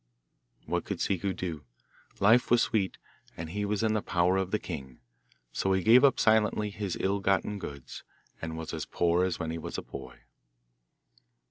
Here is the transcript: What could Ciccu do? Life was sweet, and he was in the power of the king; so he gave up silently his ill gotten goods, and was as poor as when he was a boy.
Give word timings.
What 0.65 0.83
could 0.83 0.97
Ciccu 0.99 1.31
do? 1.35 1.63
Life 2.19 2.49
was 2.49 2.63
sweet, 2.63 2.97
and 3.37 3.51
he 3.51 3.65
was 3.65 3.83
in 3.83 3.93
the 3.93 4.01
power 4.01 4.35
of 4.35 4.49
the 4.49 4.57
king; 4.57 4.99
so 5.53 5.73
he 5.73 5.83
gave 5.83 6.03
up 6.03 6.19
silently 6.19 6.71
his 6.71 6.97
ill 6.99 7.19
gotten 7.19 7.59
goods, 7.59 8.01
and 8.41 8.57
was 8.57 8.73
as 8.73 8.87
poor 8.87 9.23
as 9.23 9.37
when 9.37 9.51
he 9.51 9.59
was 9.59 9.77
a 9.77 9.83
boy. 9.83 10.21